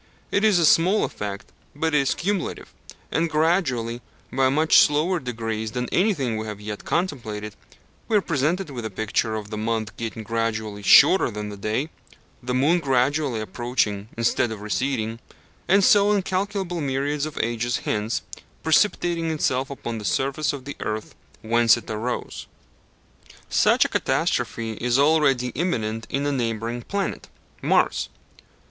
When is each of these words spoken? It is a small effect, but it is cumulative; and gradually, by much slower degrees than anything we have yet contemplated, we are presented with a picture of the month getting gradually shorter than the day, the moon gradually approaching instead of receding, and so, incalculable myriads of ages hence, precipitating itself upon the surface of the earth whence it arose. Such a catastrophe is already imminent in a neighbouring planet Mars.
It 0.31 0.43
is 0.43 0.57
a 0.57 0.65
small 0.65 1.03
effect, 1.05 1.51
but 1.75 1.93
it 1.93 1.99
is 1.99 2.15
cumulative; 2.15 2.73
and 3.11 3.29
gradually, 3.29 4.01
by 4.33 4.49
much 4.49 4.79
slower 4.79 5.19
degrees 5.19 5.73
than 5.73 5.87
anything 5.91 6.37
we 6.37 6.47
have 6.47 6.59
yet 6.59 6.83
contemplated, 6.83 7.55
we 8.07 8.17
are 8.17 8.21
presented 8.21 8.71
with 8.71 8.83
a 8.83 8.89
picture 8.89 9.35
of 9.35 9.51
the 9.51 9.59
month 9.59 9.95
getting 9.97 10.23
gradually 10.23 10.81
shorter 10.81 11.29
than 11.29 11.49
the 11.49 11.55
day, 11.55 11.91
the 12.41 12.55
moon 12.55 12.79
gradually 12.79 13.41
approaching 13.41 14.09
instead 14.17 14.51
of 14.51 14.61
receding, 14.61 15.19
and 15.67 15.83
so, 15.83 16.11
incalculable 16.11 16.81
myriads 16.81 17.27
of 17.27 17.37
ages 17.37 17.81
hence, 17.85 18.23
precipitating 18.63 19.29
itself 19.29 19.69
upon 19.69 19.99
the 19.99 20.03
surface 20.03 20.51
of 20.51 20.65
the 20.65 20.75
earth 20.79 21.13
whence 21.43 21.77
it 21.77 21.87
arose. 21.91 22.47
Such 23.49 23.85
a 23.85 23.89
catastrophe 23.89 24.71
is 24.81 24.97
already 24.97 25.49
imminent 25.49 26.07
in 26.09 26.25
a 26.25 26.31
neighbouring 26.31 26.81
planet 26.81 27.27
Mars. 27.61 28.09